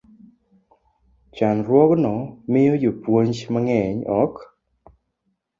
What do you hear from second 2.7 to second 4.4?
jopuonj mang'eny ok